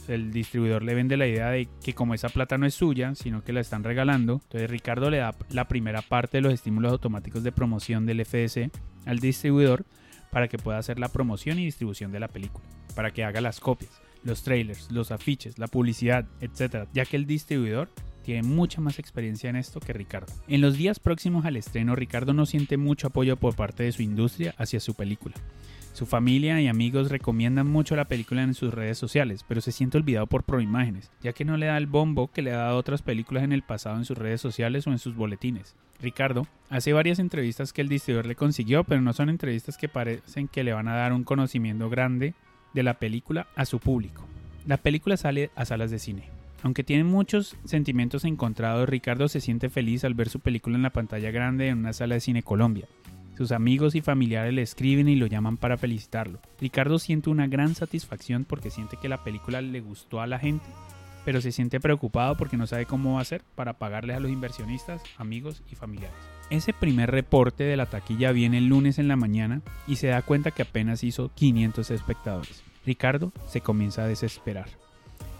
el, 0.07 0.31
distribuidor 0.31 0.83
le 0.83 0.93
vende 0.93 1.17
la 1.17 1.27
idea 1.27 1.49
de 1.49 1.67
que 1.83 1.93
como 1.93 2.13
esa 2.13 2.29
plata 2.29 2.57
no 2.57 2.65
es 2.65 2.75
suya, 2.75 3.15
sino 3.15 3.43
que 3.43 3.53
la 3.53 3.61
están 3.61 3.83
regalando, 3.83 4.41
entonces 4.43 4.69
Ricardo 4.69 5.09
le 5.09 5.17
da 5.17 5.35
la 5.49 5.67
primera 5.67 6.01
parte 6.01 6.37
de 6.37 6.41
los 6.41 6.53
estímulos 6.53 6.91
automáticos 6.91 7.43
de 7.43 7.51
promoción 7.51 8.05
del 8.05 8.19
FS 8.19 8.69
al 9.05 9.19
distribuidor 9.19 9.85
para 10.29 10.47
que 10.47 10.57
pueda 10.57 10.77
hacer 10.77 10.99
la 10.99 11.09
promoción 11.09 11.59
y 11.59 11.65
distribución 11.65 12.11
de 12.11 12.19
la 12.19 12.27
película, 12.27 12.65
para 12.95 13.11
que 13.11 13.23
haga 13.23 13.39
las 13.39 13.59
copias, 13.59 14.01
los 14.23 14.43
trailers, 14.43 14.91
los 14.91 15.11
afiches, 15.11 15.57
la 15.59 15.67
publicidad, 15.67 16.25
etc., 16.41 16.87
ya 16.93 17.05
que 17.05 17.15
el 17.15 17.25
distribuidor 17.25 17.89
tiene 18.23 18.41
mucha 18.41 18.81
más 18.81 18.97
experiencia 18.97 19.49
en 19.49 19.55
esto 19.55 19.79
que 19.79 19.93
Ricardo. 19.93 20.33
En 20.47 20.61
los 20.61 20.77
días 20.77 20.99
próximos 20.99 21.45
al 21.45 21.57
estreno, 21.57 21.95
Ricardo 21.95 22.33
no 22.33 22.45
siente 22.45 22.77
mucho 22.77 23.07
apoyo 23.07 23.37
por 23.37 23.55
parte 23.55 23.83
de 23.83 23.91
su 23.91 24.01
industria 24.01 24.55
hacia 24.57 24.79
su 24.79 24.95
película. 24.95 25.35
Su 25.93 26.07
familia 26.07 26.59
y 26.59 26.67
amigos 26.67 27.11
recomiendan 27.11 27.67
mucho 27.67 27.95
la 27.95 28.05
película 28.05 28.41
en 28.41 28.55
sus 28.55 28.73
redes 28.73 28.97
sociales, 28.97 29.45
pero 29.47 29.61
se 29.61 29.71
siente 29.71 29.99
olvidado 29.99 30.25
por 30.25 30.43
Proimágenes, 30.43 31.11
ya 31.21 31.33
que 31.33 31.45
no 31.45 31.55
le 31.55 31.67
da 31.67 31.77
el 31.77 31.85
bombo 31.85 32.31
que 32.31 32.41
le 32.41 32.51
ha 32.51 32.57
dado 32.57 32.77
otras 32.77 33.03
películas 33.03 33.43
en 33.43 33.51
el 33.51 33.61
pasado 33.61 33.97
en 33.97 34.05
sus 34.05 34.17
redes 34.17 34.41
sociales 34.41 34.87
o 34.87 34.91
en 34.91 34.97
sus 34.97 35.15
boletines. 35.15 35.75
Ricardo 36.01 36.47
hace 36.71 36.93
varias 36.93 37.19
entrevistas 37.19 37.73
que 37.73 37.81
el 37.81 37.89
distribuidor 37.89 38.25
le 38.25 38.35
consiguió, 38.35 38.83
pero 38.83 39.01
no 39.01 39.13
son 39.13 39.29
entrevistas 39.29 39.77
que 39.77 39.87
parecen 39.87 40.47
que 40.47 40.63
le 40.63 40.73
van 40.73 40.87
a 40.87 40.95
dar 40.95 41.13
un 41.13 41.23
conocimiento 41.23 41.89
grande 41.91 42.33
de 42.73 42.81
la 42.81 42.95
película 42.95 43.45
a 43.55 43.65
su 43.65 43.79
público. 43.79 44.25
La 44.65 44.77
película 44.77 45.15
sale 45.15 45.51
a 45.55 45.65
salas 45.65 45.91
de 45.91 45.99
cine. 45.99 46.32
Aunque 46.63 46.85
tiene 46.85 47.03
muchos 47.03 47.57
sentimientos 47.65 48.23
encontrados, 48.23 48.87
Ricardo 48.87 49.27
se 49.27 49.41
siente 49.41 49.69
feliz 49.69 50.05
al 50.05 50.13
ver 50.13 50.29
su 50.29 50.39
película 50.39 50.77
en 50.77 50.83
la 50.83 50.91
pantalla 50.91 51.29
grande 51.29 51.67
en 51.67 51.79
una 51.79 51.91
sala 51.91 52.15
de 52.15 52.21
cine 52.21 52.41
Colombia. 52.41 52.87
Sus 53.37 53.51
amigos 53.51 53.95
y 53.95 54.01
familiares 54.01 54.53
le 54.53 54.61
escriben 54.61 55.09
y 55.09 55.17
lo 55.17 55.25
llaman 55.25 55.57
para 55.57 55.77
felicitarlo. 55.77 56.39
Ricardo 56.61 56.99
siente 56.99 57.29
una 57.29 57.47
gran 57.47 57.75
satisfacción 57.75 58.45
porque 58.45 58.69
siente 58.69 58.95
que 59.01 59.09
la 59.09 59.23
película 59.25 59.61
le 59.61 59.81
gustó 59.81 60.21
a 60.21 60.27
la 60.27 60.39
gente, 60.39 60.65
pero 61.25 61.41
se 61.41 61.51
siente 61.51 61.81
preocupado 61.81 62.37
porque 62.37 62.55
no 62.55 62.65
sabe 62.65 62.85
cómo 62.85 63.13
va 63.13 63.19
a 63.19 63.23
hacer 63.23 63.43
para 63.55 63.73
pagarles 63.73 64.15
a 64.15 64.21
los 64.21 64.31
inversionistas, 64.31 65.01
amigos 65.17 65.63
y 65.69 65.75
familiares. 65.75 66.15
Ese 66.49 66.71
primer 66.71 67.11
reporte 67.11 67.65
de 67.65 67.75
la 67.75 67.87
taquilla 67.87 68.31
viene 68.31 68.59
el 68.59 68.67
lunes 68.67 68.99
en 68.99 69.09
la 69.09 69.17
mañana 69.17 69.61
y 69.85 69.97
se 69.97 70.07
da 70.07 70.21
cuenta 70.21 70.51
que 70.51 70.61
apenas 70.61 71.03
hizo 71.03 71.29
500 71.35 71.91
espectadores. 71.91 72.63
Ricardo 72.85 73.33
se 73.47 73.59
comienza 73.59 74.03
a 74.03 74.07
desesperar. 74.07 74.82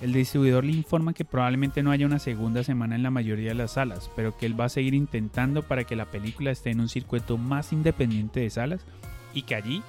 El 0.03 0.12
distribuidor 0.12 0.65
le 0.65 0.74
informa 0.74 1.13
que 1.13 1.24
probablemente 1.24 1.81
no 1.81 1.89
haya 1.89 2.05
una 2.05 2.19
segunda 2.19 2.62
semana 2.62 2.95
en 2.95 3.03
la 3.03 3.10
mayoría 3.10 3.51
de 3.51 3.55
las 3.55 3.72
salas, 3.72 4.12
pero 4.17 4.36
que 4.36 4.45
él 4.45 4.60
va 4.60 4.65
a 4.65 4.69
seguir 4.69 4.93
intentando 4.93 5.63
para 5.63 5.86
que 5.86 5.95
la 5.95 6.12
película 6.12 6.51
esté 6.51 6.72
en 6.72 6.81
un 6.81 6.89
circuito 6.89 7.38
más 7.38 7.72
independiente 7.72 8.41
de 8.41 8.50
salas 8.50 8.86
y 9.33 9.43
que 9.43 9.55
allí 9.55 9.81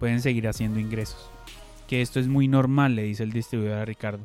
pueden 0.00 0.20
seguir 0.22 0.48
haciendo 0.48 0.80
ingresos. 0.80 1.30
Que 1.86 2.02
esto 2.02 2.18
es 2.18 2.26
muy 2.26 2.48
normal, 2.48 2.96
le 2.96 3.04
dice 3.04 3.22
el 3.22 3.30
distribuidor 3.30 3.78
a 3.78 3.84
Ricardo. 3.84 4.24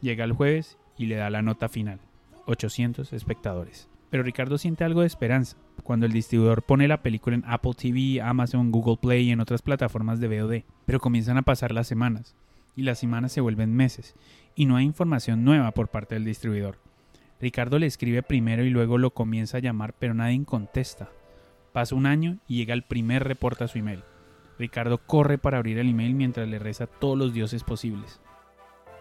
Llega 0.00 0.22
el 0.22 0.30
jueves 0.30 0.78
y 0.96 1.06
le 1.06 1.16
da 1.16 1.28
la 1.28 1.42
nota 1.42 1.68
final, 1.68 1.98
800 2.46 3.12
espectadores. 3.12 3.88
Pero 4.10 4.22
Ricardo 4.22 4.58
siente 4.58 4.84
algo 4.84 5.00
de 5.00 5.08
esperanza 5.08 5.56
cuando 5.82 6.06
el 6.06 6.12
distribuidor 6.12 6.62
pone 6.62 6.86
la 6.86 7.02
película 7.02 7.34
en 7.34 7.42
Apple 7.48 7.72
TV, 7.76 8.20
Amazon, 8.22 8.70
Google 8.70 8.98
Play 9.02 9.26
y 9.26 9.32
en 9.32 9.40
otras 9.40 9.60
plataformas 9.60 10.20
de 10.20 10.28
VOD. 10.28 10.62
Pero 10.86 11.00
comienzan 11.00 11.36
a 11.36 11.42
pasar 11.42 11.72
las 11.72 11.88
semanas 11.88 12.36
y 12.76 12.82
las 12.82 12.98
semanas 12.98 13.32
se 13.32 13.40
vuelven 13.40 13.74
meses 13.74 14.14
y 14.54 14.66
no 14.66 14.76
hay 14.76 14.84
información 14.84 15.44
nueva 15.44 15.72
por 15.72 15.88
parte 15.88 16.14
del 16.14 16.24
distribuidor. 16.24 16.78
Ricardo 17.40 17.78
le 17.78 17.86
escribe 17.86 18.22
primero 18.22 18.64
y 18.64 18.70
luego 18.70 18.98
lo 18.98 19.10
comienza 19.10 19.58
a 19.58 19.60
llamar, 19.60 19.94
pero 19.98 20.14
nadie 20.14 20.44
contesta. 20.44 21.10
Pasa 21.72 21.94
un 21.94 22.06
año 22.06 22.38
y 22.46 22.56
llega 22.56 22.74
el 22.74 22.84
primer 22.84 23.24
reporte 23.24 23.64
a 23.64 23.68
su 23.68 23.78
email. 23.78 24.04
Ricardo 24.58 24.98
corre 24.98 25.38
para 25.38 25.58
abrir 25.58 25.78
el 25.78 25.90
email 25.90 26.14
mientras 26.14 26.48
le 26.48 26.58
reza 26.58 26.86
todos 26.86 27.18
los 27.18 27.34
dioses 27.34 27.64
posibles. 27.64 28.20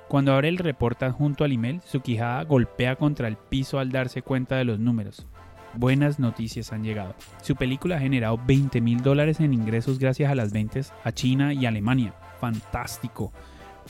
Cuando 0.07 0.33
abre 0.33 0.49
el 0.49 0.57
reporte 0.57 1.09
junto 1.11 1.43
al 1.43 1.51
email, 1.51 1.81
su 1.85 2.01
quijada 2.01 2.43
golpea 2.43 2.95
contra 2.95 3.27
el 3.27 3.37
piso 3.37 3.79
al 3.79 3.91
darse 3.91 4.21
cuenta 4.21 4.57
de 4.57 4.65
los 4.65 4.79
números. 4.79 5.27
Buenas 5.75 6.19
noticias 6.19 6.71
han 6.71 6.83
llegado. 6.83 7.15
Su 7.41 7.55
película 7.55 7.95
ha 7.95 7.99
generado 7.99 8.39
20 8.45 8.79
mil 8.81 9.01
dólares 9.01 9.39
en 9.39 9.53
ingresos 9.53 9.97
gracias 9.97 10.31
a 10.31 10.35
las 10.35 10.51
ventas 10.51 10.93
a 11.03 11.11
China 11.11 11.53
y 11.53 11.65
Alemania. 11.65 12.13
Fantástico. 12.39 13.31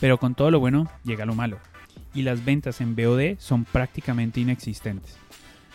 Pero 0.00 0.18
con 0.18 0.34
todo 0.34 0.50
lo 0.50 0.60
bueno 0.60 0.90
llega 1.04 1.26
lo 1.26 1.34
malo, 1.34 1.58
y 2.14 2.22
las 2.22 2.44
ventas 2.44 2.80
en 2.80 2.96
BOD 2.96 3.38
son 3.38 3.64
prácticamente 3.64 4.40
inexistentes. 4.40 5.16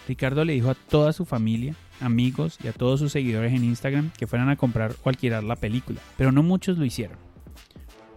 Ricardo 0.08 0.44
le 0.44 0.54
dijo 0.54 0.72
a 0.72 0.76
toda 0.76 1.14
su 1.14 1.26
familia, 1.26 1.76
amigos 2.02 2.58
y 2.64 2.68
a 2.68 2.74
todos 2.74 3.00
sus 3.00 3.12
seguidores 3.12 3.54
en 3.54 3.64
Instagram 3.64 4.12
que 4.18 4.28
fueran 4.28 4.50
a 4.50 4.56
comprar 4.56 4.96
o 5.04 5.10
alquilar 5.10 5.44
la 5.44 5.56
película, 5.56 6.00
pero 6.18 6.32
no 6.32 6.42
muchos 6.42 6.78
lo 6.78 6.86
hicieron. 6.86 7.18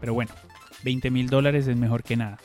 Pero 0.00 0.14
bueno, 0.14 0.32
20 0.85 1.11
mil 1.11 1.28
dólares 1.28 1.66
es 1.66 1.76
mejor 1.76 2.02
que 2.02 2.16
nada. 2.16 2.38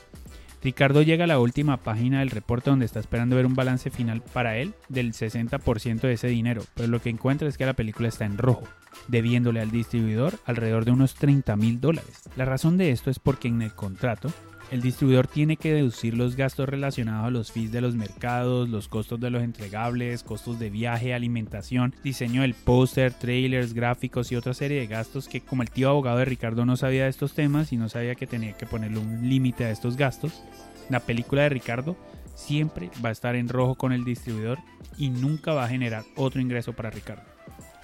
Ricardo 0.61 1.01
llega 1.01 1.23
a 1.25 1.27
la 1.27 1.39
última 1.39 1.77
página 1.77 2.19
del 2.19 2.31
reporte 2.31 2.69
donde 2.69 2.85
está 2.85 2.99
esperando 2.99 3.35
ver 3.35 3.45
un 3.45 3.53
balance 3.53 3.89
final 3.89 4.21
para 4.21 4.57
él 4.57 4.73
del 4.89 5.13
60% 5.13 6.01
de 6.01 6.13
ese 6.13 6.27
dinero, 6.27 6.63
pero 6.73 6.87
lo 6.89 7.01
que 7.01 7.09
encuentra 7.09 7.47
es 7.47 7.57
que 7.57 7.65
la 7.65 7.73
película 7.73 8.09
está 8.09 8.25
en 8.25 8.37
rojo, 8.37 8.63
debiéndole 9.07 9.61
al 9.61 9.71
distribuidor 9.71 10.35
alrededor 10.45 10.85
de 10.85 10.91
unos 10.91 11.15
30 11.15 11.55
mil 11.55 11.79
dólares. 11.79 12.23
La 12.35 12.45
razón 12.45 12.77
de 12.77 12.91
esto 12.91 13.09
es 13.09 13.19
porque 13.19 13.47
en 13.47 13.61
el 13.61 13.73
contrato 13.73 14.31
el 14.69 14.81
distribuidor 14.81 15.27
tiene 15.27 15.55
que 15.55 15.73
deducir 15.73 16.13
los 16.13 16.35
gastos 16.35 16.67
relacionados 16.67 17.27
a 17.27 17.31
los 17.31 17.51
fees 17.51 17.71
de 17.71 17.79
los 17.79 17.95
mercados, 17.95 18.67
los 18.67 18.89
costos 18.89 19.19
de 19.19 19.29
los 19.29 19.41
entregables, 19.41 20.23
costos 20.23 20.59
de 20.59 20.69
viaje, 20.69 21.13
alimentación, 21.13 21.95
diseño 22.03 22.41
del 22.41 22.53
póster, 22.53 23.13
trailers, 23.13 23.73
gráficos 23.73 24.31
y 24.31 24.35
otra 24.35 24.53
serie 24.53 24.79
de 24.79 24.87
gastos 24.87 25.29
que 25.29 25.39
como 25.39 25.61
el 25.61 25.69
tío 25.69 25.89
abogado 25.89 26.17
de 26.17 26.25
Ricardo 26.25 26.65
no 26.65 26.75
sabía 26.75 27.05
de 27.05 27.09
estos 27.09 27.33
temas 27.33 27.71
y 27.71 27.77
no 27.77 27.87
sabía 27.87 28.15
que 28.15 28.27
tenía 28.27 28.57
que 28.57 28.65
ponerle 28.65 28.99
un 28.99 29.29
límite 29.29 29.63
a 29.63 29.71
estos 29.71 29.95
gastos, 29.95 30.43
la 30.89 30.99
película 30.99 31.43
de 31.43 31.49
Ricardo 31.49 31.95
siempre 32.35 32.89
va 33.03 33.09
a 33.09 33.13
estar 33.13 33.35
en 33.35 33.47
rojo 33.49 33.75
con 33.75 33.93
el 33.93 34.03
distribuidor 34.03 34.59
y 34.97 35.09
nunca 35.09 35.53
va 35.53 35.63
a 35.63 35.69
generar 35.69 36.03
otro 36.15 36.41
ingreso 36.41 36.73
para 36.73 36.89
Ricardo. 36.89 37.36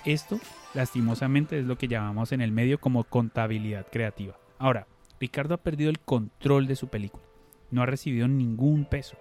Esto, 0.05 0.39
lastimosamente, 0.73 1.59
es 1.59 1.65
lo 1.65 1.77
que 1.77 1.87
llamamos 1.87 2.31
en 2.31 2.41
el 2.41 2.51
medio 2.51 2.79
como 2.79 3.05
contabilidad 3.05 3.87
creativa. 3.89 4.37
Ahora, 4.57 4.87
Ricardo 5.19 5.53
ha 5.53 5.63
perdido 5.63 5.89
el 5.89 5.99
control 5.99 6.67
de 6.67 6.75
su 6.75 6.89
película. 6.89 7.23
No 7.71 7.81
ha 7.81 7.85
recibido 7.85 8.27
ningún 8.27 8.85
peso. 8.85 9.17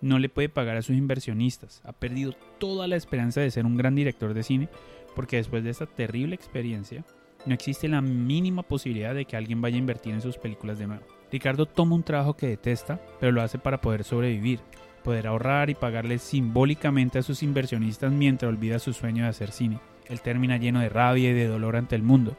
No 0.00 0.18
le 0.18 0.28
puede 0.28 0.48
pagar 0.48 0.76
a 0.76 0.82
sus 0.82 0.96
inversionistas. 0.96 1.80
Ha 1.84 1.92
perdido 1.92 2.34
toda 2.58 2.88
la 2.88 2.96
esperanza 2.96 3.40
de 3.40 3.50
ser 3.50 3.64
un 3.64 3.76
gran 3.76 3.94
director 3.94 4.34
de 4.34 4.42
cine 4.42 4.68
porque 5.14 5.36
después 5.36 5.62
de 5.62 5.70
esta 5.70 5.86
terrible 5.86 6.34
experiencia 6.34 7.04
no 7.46 7.54
existe 7.54 7.88
la 7.88 8.00
mínima 8.00 8.62
posibilidad 8.62 9.14
de 9.14 9.26
que 9.26 9.36
alguien 9.36 9.60
vaya 9.60 9.76
a 9.76 9.78
invertir 9.78 10.14
en 10.14 10.20
sus 10.20 10.36
películas 10.36 10.78
de 10.78 10.88
nuevo. 10.88 11.04
Ricardo 11.30 11.66
toma 11.66 11.94
un 11.94 12.02
trabajo 12.02 12.36
que 12.36 12.48
detesta, 12.48 13.00
pero 13.20 13.32
lo 13.32 13.42
hace 13.42 13.58
para 13.58 13.80
poder 13.80 14.02
sobrevivir, 14.02 14.60
poder 15.02 15.26
ahorrar 15.26 15.70
y 15.70 15.74
pagarle 15.74 16.18
simbólicamente 16.18 17.18
a 17.18 17.22
sus 17.22 17.42
inversionistas 17.42 18.12
mientras 18.12 18.48
olvida 18.48 18.78
su 18.78 18.92
sueño 18.92 19.24
de 19.24 19.30
hacer 19.30 19.50
cine. 19.50 19.78
Él 20.08 20.20
termina 20.20 20.56
lleno 20.56 20.80
de 20.80 20.88
rabia 20.88 21.30
y 21.30 21.34
de 21.34 21.46
dolor 21.46 21.76
ante 21.76 21.96
el 21.96 22.02
mundo 22.02 22.36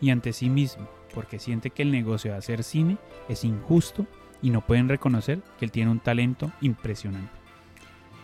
y 0.00 0.10
ante 0.10 0.32
sí 0.32 0.48
mismo, 0.48 0.88
porque 1.14 1.38
siente 1.38 1.70
que 1.70 1.82
el 1.82 1.90
negocio 1.90 2.32
de 2.32 2.38
hacer 2.38 2.62
cine 2.62 2.98
es 3.28 3.44
injusto 3.44 4.06
y 4.42 4.50
no 4.50 4.60
pueden 4.60 4.88
reconocer 4.88 5.40
que 5.58 5.64
él 5.64 5.72
tiene 5.72 5.90
un 5.90 6.00
talento 6.00 6.52
impresionante. 6.60 7.32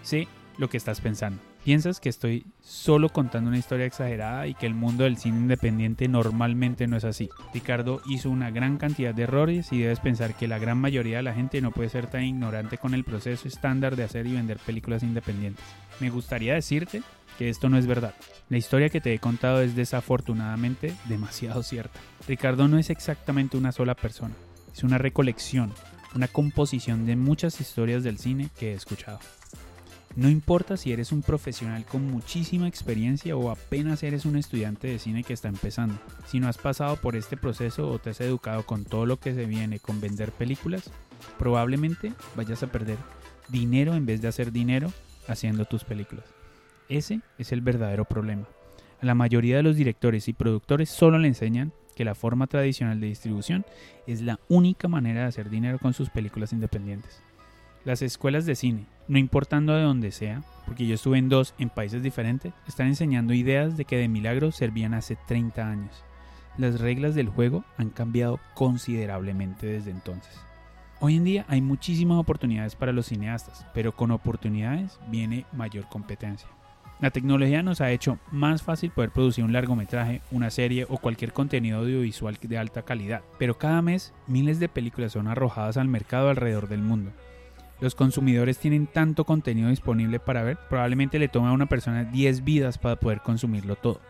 Sé 0.02 0.28
lo 0.58 0.68
que 0.68 0.76
estás 0.76 1.00
pensando. 1.00 1.40
Piensas 1.64 1.98
que 1.98 2.10
estoy 2.10 2.44
solo 2.60 3.08
contando 3.08 3.48
una 3.48 3.58
historia 3.58 3.86
exagerada 3.86 4.46
y 4.46 4.52
que 4.52 4.66
el 4.66 4.74
mundo 4.74 5.04
del 5.04 5.16
cine 5.16 5.38
independiente 5.38 6.08
normalmente 6.08 6.86
no 6.86 6.98
es 6.98 7.04
así. 7.04 7.30
Ricardo 7.54 8.02
hizo 8.06 8.28
una 8.28 8.50
gran 8.50 8.76
cantidad 8.76 9.14
de 9.14 9.22
errores 9.22 9.72
y 9.72 9.78
debes 9.78 9.98
pensar 9.98 10.34
que 10.34 10.46
la 10.46 10.58
gran 10.58 10.76
mayoría 10.76 11.16
de 11.16 11.22
la 11.22 11.32
gente 11.32 11.62
no 11.62 11.70
puede 11.70 11.88
ser 11.88 12.06
tan 12.06 12.22
ignorante 12.22 12.76
con 12.76 12.92
el 12.92 13.02
proceso 13.02 13.48
estándar 13.48 13.96
de 13.96 14.04
hacer 14.04 14.26
y 14.26 14.34
vender 14.34 14.58
películas 14.58 15.02
independientes. 15.02 15.64
Me 16.00 16.10
gustaría 16.10 16.52
decirte 16.52 17.02
que 17.38 17.48
esto 17.48 17.68
no 17.68 17.78
es 17.78 17.86
verdad. 17.86 18.14
La 18.48 18.58
historia 18.58 18.88
que 18.88 19.00
te 19.00 19.14
he 19.14 19.18
contado 19.18 19.60
es 19.60 19.74
desafortunadamente 19.74 20.94
demasiado 21.06 21.62
cierta. 21.62 22.00
Ricardo 22.26 22.68
no 22.68 22.78
es 22.78 22.90
exactamente 22.90 23.56
una 23.56 23.72
sola 23.72 23.94
persona, 23.94 24.34
es 24.72 24.82
una 24.84 24.98
recolección, 24.98 25.72
una 26.14 26.28
composición 26.28 27.06
de 27.06 27.16
muchas 27.16 27.60
historias 27.60 28.02
del 28.02 28.18
cine 28.18 28.50
que 28.58 28.72
he 28.72 28.74
escuchado. 28.74 29.18
No 30.16 30.28
importa 30.28 30.76
si 30.76 30.92
eres 30.92 31.10
un 31.10 31.22
profesional 31.22 31.84
con 31.84 32.08
muchísima 32.08 32.68
experiencia 32.68 33.36
o 33.36 33.50
apenas 33.50 34.04
eres 34.04 34.24
un 34.24 34.36
estudiante 34.36 34.86
de 34.86 35.00
cine 35.00 35.24
que 35.24 35.32
está 35.32 35.48
empezando. 35.48 35.98
Si 36.26 36.38
no 36.38 36.48
has 36.48 36.56
pasado 36.56 36.96
por 36.96 37.16
este 37.16 37.36
proceso 37.36 37.88
o 37.88 37.98
te 37.98 38.10
has 38.10 38.20
educado 38.20 38.64
con 38.64 38.84
todo 38.84 39.06
lo 39.06 39.18
que 39.18 39.34
se 39.34 39.44
viene 39.46 39.80
con 39.80 40.00
vender 40.00 40.30
películas, 40.30 40.90
probablemente 41.36 42.12
vayas 42.36 42.62
a 42.62 42.68
perder 42.68 42.98
dinero 43.48 43.94
en 43.94 44.06
vez 44.06 44.22
de 44.22 44.28
hacer 44.28 44.52
dinero 44.52 44.92
haciendo 45.26 45.64
tus 45.64 45.82
películas. 45.82 46.33
Ese 46.88 47.20
es 47.38 47.52
el 47.52 47.60
verdadero 47.60 48.04
problema. 48.04 48.46
A 49.00 49.06
la 49.06 49.14
mayoría 49.14 49.56
de 49.56 49.62
los 49.62 49.76
directores 49.76 50.28
y 50.28 50.32
productores 50.32 50.90
solo 50.90 51.18
le 51.18 51.28
enseñan 51.28 51.72
que 51.94 52.04
la 52.04 52.14
forma 52.14 52.46
tradicional 52.46 53.00
de 53.00 53.06
distribución 53.06 53.64
es 54.06 54.20
la 54.20 54.40
única 54.48 54.88
manera 54.88 55.20
de 55.20 55.26
hacer 55.26 55.48
dinero 55.48 55.78
con 55.78 55.94
sus 55.94 56.10
películas 56.10 56.52
independientes. 56.52 57.22
Las 57.84 58.02
escuelas 58.02 58.46
de 58.46 58.54
cine, 58.54 58.86
no 59.08 59.18
importando 59.18 59.74
de 59.74 59.82
dónde 59.82 60.10
sea, 60.10 60.42
porque 60.66 60.86
yo 60.86 60.94
estuve 60.94 61.18
en 61.18 61.28
dos 61.28 61.54
en 61.58 61.68
países 61.68 62.02
diferentes, 62.02 62.52
están 62.66 62.86
enseñando 62.86 63.34
ideas 63.34 63.76
de 63.76 63.84
que 63.84 63.96
de 63.96 64.08
milagro 64.08 64.52
servían 64.52 64.94
hace 64.94 65.16
30 65.26 65.68
años. 65.68 66.04
Las 66.56 66.80
reglas 66.80 67.14
del 67.14 67.28
juego 67.28 67.64
han 67.76 67.90
cambiado 67.90 68.40
considerablemente 68.54 69.66
desde 69.66 69.90
entonces. 69.90 70.34
Hoy 71.00 71.16
en 71.16 71.24
día 71.24 71.44
hay 71.48 71.60
muchísimas 71.60 72.18
oportunidades 72.18 72.76
para 72.76 72.92
los 72.92 73.06
cineastas, 73.06 73.66
pero 73.74 73.94
con 73.94 74.10
oportunidades 74.10 74.98
viene 75.08 75.44
mayor 75.52 75.88
competencia. 75.88 76.48
La 77.00 77.10
tecnología 77.10 77.62
nos 77.62 77.80
ha 77.80 77.90
hecho 77.90 78.18
más 78.30 78.62
fácil 78.62 78.90
poder 78.90 79.10
producir 79.10 79.44
un 79.44 79.52
largometraje, 79.52 80.22
una 80.30 80.50
serie 80.50 80.86
o 80.88 80.98
cualquier 80.98 81.32
contenido 81.32 81.80
audiovisual 81.80 82.38
de 82.40 82.58
alta 82.58 82.82
calidad, 82.82 83.22
pero 83.38 83.58
cada 83.58 83.82
mes 83.82 84.12
miles 84.26 84.60
de 84.60 84.68
películas 84.68 85.12
son 85.12 85.28
arrojadas 85.28 85.76
al 85.76 85.88
mercado 85.88 86.28
alrededor 86.28 86.68
del 86.68 86.80
mundo 86.80 87.12
los 87.80 87.94
consumidores 87.94 88.58
tienen 88.58 88.86
tanto 88.86 89.24
contenido 89.24 89.68
disponible 89.68 90.20
para 90.20 90.42
ver, 90.42 90.58
probablemente 90.70 91.18
le 91.18 91.28
toma 91.28 91.50
a 91.50 91.52
una 91.52 91.66
persona 91.66 92.04
10 92.04 92.44
vidas 92.44 92.78
para 92.78 92.96
poder 92.96 93.20
consumirlo 93.20 93.76
todo. 93.76 94.00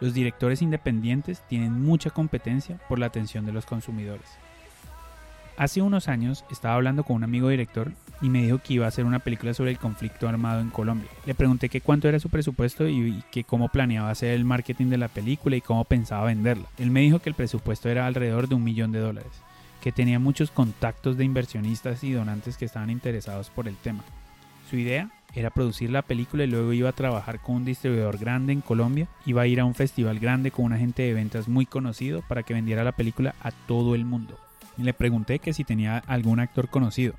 Los 0.00 0.14
directores 0.14 0.62
independientes 0.62 1.42
tienen 1.46 1.72
mucha 1.82 2.10
competencia 2.10 2.80
por 2.88 2.98
la 2.98 3.06
atención 3.06 3.44
de 3.44 3.52
los 3.52 3.66
consumidores. 3.66 4.26
Hace 5.56 5.82
unos 5.82 6.08
años 6.08 6.44
estaba 6.50 6.74
hablando 6.74 7.04
con 7.04 7.16
un 7.16 7.24
amigo 7.24 7.48
director 7.48 7.92
y 8.20 8.28
me 8.28 8.42
dijo 8.42 8.58
que 8.58 8.74
iba 8.74 8.86
a 8.86 8.88
hacer 8.88 9.04
una 9.04 9.18
película 9.18 9.52
sobre 9.52 9.70
el 9.70 9.78
conflicto 9.78 10.28
armado 10.28 10.60
en 10.60 10.70
Colombia. 10.70 11.10
Le 11.26 11.34
pregunté 11.34 11.68
que 11.68 11.80
cuánto 11.80 12.08
era 12.08 12.20
su 12.20 12.30
presupuesto 12.30 12.88
y 12.88 13.22
que 13.30 13.44
cómo 13.44 13.68
planeaba 13.68 14.10
hacer 14.10 14.30
el 14.30 14.44
marketing 14.44 14.86
de 14.86 14.98
la 14.98 15.08
película 15.08 15.56
y 15.56 15.60
cómo 15.60 15.84
pensaba 15.84 16.24
venderla. 16.24 16.68
Él 16.78 16.90
me 16.90 17.00
dijo 17.00 17.18
que 17.18 17.28
el 17.28 17.34
presupuesto 17.34 17.88
era 17.88 18.06
alrededor 18.06 18.48
de 18.48 18.54
un 18.54 18.64
millón 18.64 18.92
de 18.92 19.00
dólares 19.00 19.42
que 19.82 19.92
tenía 19.92 20.20
muchos 20.20 20.52
contactos 20.52 21.16
de 21.16 21.24
inversionistas 21.24 22.04
y 22.04 22.12
donantes 22.12 22.56
que 22.56 22.64
estaban 22.64 22.88
interesados 22.88 23.50
por 23.50 23.66
el 23.66 23.76
tema. 23.76 24.04
Su 24.70 24.76
idea 24.76 25.10
era 25.34 25.50
producir 25.50 25.90
la 25.90 26.02
película 26.02 26.44
y 26.44 26.46
luego 26.46 26.72
iba 26.72 26.88
a 26.88 26.94
trabajar 26.94 27.40
con 27.40 27.56
un 27.56 27.64
distribuidor 27.64 28.16
grande 28.16 28.52
en 28.52 28.60
Colombia, 28.60 29.08
iba 29.26 29.42
a 29.42 29.46
ir 29.46 29.58
a 29.58 29.64
un 29.64 29.74
festival 29.74 30.20
grande 30.20 30.52
con 30.52 30.66
un 30.66 30.72
agente 30.72 31.02
de 31.02 31.14
ventas 31.14 31.48
muy 31.48 31.66
conocido 31.66 32.22
para 32.28 32.44
que 32.44 32.54
vendiera 32.54 32.84
la 32.84 32.92
película 32.92 33.34
a 33.42 33.50
todo 33.50 33.96
el 33.96 34.04
mundo. 34.04 34.38
Le 34.76 34.94
pregunté 34.94 35.38
que 35.38 35.52
si 35.52 35.64
tenía 35.64 35.98
algún 36.06 36.40
actor 36.40 36.68
conocido. 36.68 37.14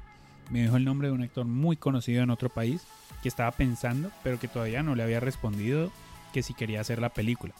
Me 0.50 0.62
dijo 0.62 0.77
el 0.77 0.86
nombre 0.86 1.07
de 1.07 1.13
un 1.13 1.24
actor 1.24 1.45
muy 1.45 1.77
conocido 1.77 2.24
en 2.24 2.29
otro 2.29 2.50
país 2.50 2.86
que 3.22 3.29
estaba 3.29 3.51
pensando, 3.51 4.12
pero 4.24 4.39
que 4.39 4.48
todavía 4.48 4.83
no 4.83 4.95
le 4.95 5.03
había 5.03 5.19
respondido 5.19 5.91
que 6.33 6.43
si 6.43 6.53
quería 6.53 6.81
hacer 6.81 7.00
la 7.00 7.10
película 7.10 7.53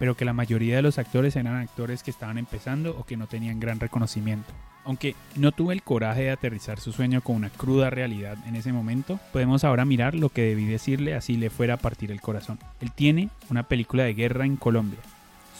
pero 0.00 0.16
que 0.16 0.24
la 0.24 0.32
mayoría 0.32 0.76
de 0.76 0.82
los 0.82 0.98
actores 0.98 1.36
eran 1.36 1.56
actores 1.56 2.02
que 2.02 2.10
estaban 2.10 2.38
empezando 2.38 2.96
o 2.98 3.04
que 3.04 3.18
no 3.18 3.26
tenían 3.26 3.60
gran 3.60 3.78
reconocimiento. 3.78 4.50
Aunque 4.86 5.14
no 5.36 5.52
tuve 5.52 5.74
el 5.74 5.82
coraje 5.82 6.22
de 6.22 6.30
aterrizar 6.30 6.80
su 6.80 6.90
sueño 6.90 7.20
con 7.20 7.36
una 7.36 7.50
cruda 7.50 7.90
realidad 7.90 8.38
en 8.46 8.56
ese 8.56 8.72
momento, 8.72 9.20
podemos 9.30 9.62
ahora 9.62 9.84
mirar 9.84 10.14
lo 10.14 10.30
que 10.30 10.40
debí 10.40 10.64
decirle 10.64 11.14
así 11.14 11.36
le 11.36 11.50
fuera 11.50 11.74
a 11.74 11.76
partir 11.76 12.10
el 12.10 12.22
corazón. 12.22 12.58
Él 12.80 12.92
tiene 12.92 13.28
una 13.50 13.64
película 13.64 14.04
de 14.04 14.14
guerra 14.14 14.46
en 14.46 14.56
Colombia, 14.56 15.00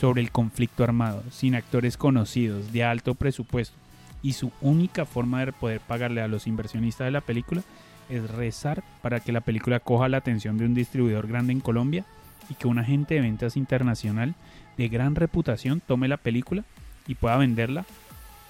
sobre 0.00 0.22
el 0.22 0.30
conflicto 0.30 0.82
armado, 0.82 1.22
sin 1.30 1.54
actores 1.54 1.98
conocidos, 1.98 2.72
de 2.72 2.84
alto 2.84 3.14
presupuesto, 3.14 3.76
y 4.22 4.32
su 4.32 4.50
única 4.62 5.04
forma 5.04 5.44
de 5.44 5.52
poder 5.52 5.80
pagarle 5.80 6.22
a 6.22 6.28
los 6.28 6.46
inversionistas 6.46 7.04
de 7.04 7.10
la 7.10 7.20
película 7.20 7.62
es 8.08 8.28
rezar 8.30 8.82
para 9.02 9.20
que 9.20 9.30
la 9.30 9.42
película 9.42 9.78
coja 9.78 10.08
la 10.08 10.16
atención 10.16 10.56
de 10.56 10.64
un 10.64 10.72
distribuidor 10.72 11.28
grande 11.28 11.52
en 11.52 11.60
Colombia 11.60 12.06
y 12.48 12.54
que 12.54 12.66
un 12.66 12.78
agente 12.78 13.14
de 13.14 13.20
ventas 13.20 13.58
internacional 13.58 14.34
de 14.78 14.88
gran 14.88 15.14
reputación 15.16 15.82
tome 15.86 16.08
la 16.08 16.16
película 16.16 16.64
y 17.06 17.14
pueda 17.14 17.36
venderla 17.36 17.84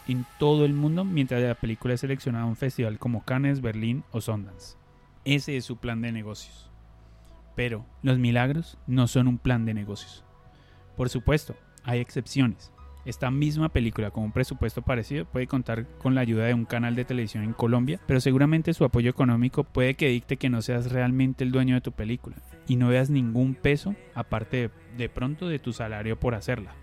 en 0.07 0.25
todo 0.39 0.65
el 0.65 0.73
mundo 0.73 1.05
mientras 1.05 1.43
la 1.43 1.55
película 1.55 1.95
es 1.95 2.01
seleccionada 2.01 2.45
a 2.45 2.49
un 2.49 2.57
festival 2.57 2.99
como 2.99 3.25
Cannes, 3.25 3.61
Berlín 3.61 4.05
o 4.13 4.21
Sundance. 4.21 4.77
Ese 5.25 5.57
es 5.57 5.65
su 5.65 5.77
plan 5.77 6.01
de 6.01 6.13
negocios. 6.13 6.71
Pero 7.57 7.85
los 8.03 8.19
milagros 8.19 8.79
no 8.87 9.09
son 9.09 9.27
un 9.27 9.39
plan 9.39 9.67
de 9.67 9.75
negocios. 9.75 10.25
Por 11.01 11.09
supuesto, 11.09 11.57
hay 11.83 11.99
excepciones. 11.99 12.75
Esta 13.07 13.31
misma 13.31 13.71
película 13.71 14.11
con 14.11 14.25
un 14.25 14.33
presupuesto 14.33 14.83
parecido 14.83 15.25
puede 15.25 15.47
contar 15.47 15.87
con 15.97 16.15
la 16.15 16.21
ayuda 16.21 16.45
de 16.45 16.53
un 16.53 16.67
canal 16.67 16.95
de 16.95 17.07
televisión 17.07 17.43
en 17.43 17.55
Colombia, 17.55 17.99
pero 18.07 18.21
seguramente 18.21 18.75
su 18.75 18.85
apoyo 18.85 19.09
económico 19.09 19.65
puede 19.65 19.95
que 19.95 20.09
dicte 20.09 20.37
que 20.37 20.51
no 20.51 20.61
seas 20.61 20.93
realmente 20.93 21.43
el 21.43 21.53
dueño 21.53 21.75
de 21.75 21.81
tu 21.81 21.93
película 21.93 22.37
y 22.69 22.77
no 22.77 22.89
veas 22.89 23.09
ningún 23.09 23.55
peso 23.55 23.95
aparte 24.15 24.69
de, 24.99 25.09
pronto 25.09 25.49
de 25.49 25.59
tu 25.59 25.73
salario 25.73 26.21
por 26.21 26.35
hacerla. 26.35 26.75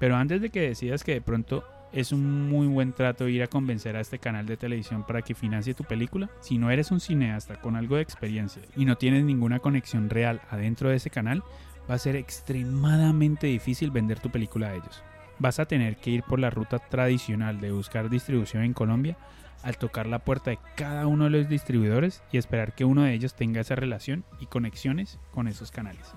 Pero 0.00 0.16
antes 0.16 0.40
de 0.40 0.50
que 0.50 0.62
decidas 0.62 1.04
que 1.04 1.12
de 1.12 1.20
pronto 1.20 1.62
es 1.92 2.10
un 2.10 2.48
muy 2.48 2.66
buen 2.66 2.92
trato 2.92 3.28
ir 3.28 3.44
a 3.44 3.46
convencer 3.46 3.94
a 3.94 4.00
este 4.00 4.18
canal 4.18 4.46
de 4.46 4.56
televisión 4.56 5.04
para 5.06 5.22
que 5.22 5.34
financie 5.34 5.74
tu 5.74 5.84
película. 5.84 6.30
Si 6.40 6.58
no 6.58 6.70
eres 6.70 6.90
un 6.90 7.00
cineasta 7.00 7.60
con 7.60 7.76
algo 7.76 7.96
de 7.96 8.02
experiencia 8.02 8.62
y 8.74 8.86
no 8.86 8.96
tienes 8.96 9.24
ninguna 9.24 9.60
conexión 9.60 10.10
real 10.10 10.40
adentro 10.50 10.88
de 10.88 10.96
ese 10.96 11.10
canal, 11.10 11.44
va 11.90 11.94
a 11.94 11.98
ser 11.98 12.16
extremadamente 12.16 13.46
difícil 13.46 13.90
vender 13.90 14.20
tu 14.20 14.30
película 14.30 14.68
a 14.68 14.74
ellos 14.74 15.02
vas 15.42 15.58
a 15.58 15.66
tener 15.66 15.96
que 15.96 16.10
ir 16.10 16.22
por 16.22 16.38
la 16.38 16.50
ruta 16.50 16.78
tradicional 16.78 17.60
de 17.60 17.72
buscar 17.72 18.08
distribución 18.08 18.62
en 18.62 18.72
Colombia 18.72 19.16
al 19.64 19.76
tocar 19.76 20.06
la 20.06 20.20
puerta 20.20 20.50
de 20.50 20.58
cada 20.76 21.06
uno 21.08 21.24
de 21.24 21.30
los 21.30 21.48
distribuidores 21.48 22.22
y 22.30 22.38
esperar 22.38 22.74
que 22.74 22.84
uno 22.84 23.02
de 23.02 23.12
ellos 23.12 23.34
tenga 23.34 23.60
esa 23.60 23.74
relación 23.74 24.24
y 24.40 24.46
conexiones 24.46 25.18
con 25.32 25.48
esos 25.48 25.72
canales. 25.72 26.12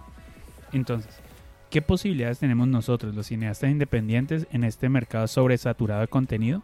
Entonces, 0.73 1.19
¿qué 1.71 1.81
posibilidades 1.81 2.39
tenemos 2.39 2.67
nosotros, 2.67 3.15
los 3.15 3.27
cineastas 3.27 3.71
independientes, 3.71 4.47
en 4.51 4.63
este 4.63 4.89
mercado 4.89 5.27
sobresaturado 5.27 6.01
de 6.01 6.07
contenido? 6.07 6.61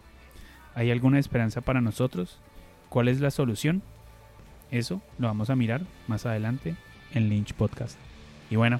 ¿Hay 0.75 0.91
alguna 0.91 1.19
esperanza 1.19 1.61
para 1.61 1.81
nosotros? 1.81 2.39
¿Cuál 2.89 3.07
es 3.07 3.21
la 3.21 3.31
solución? 3.31 3.81
Eso 4.69 5.01
lo 5.17 5.27
vamos 5.27 5.49
a 5.49 5.55
mirar 5.55 5.81
más 6.07 6.25
adelante 6.25 6.75
en 7.13 7.29
Lynch 7.29 7.53
Podcast. 7.53 7.97
Y 8.49 8.55
bueno, 8.55 8.79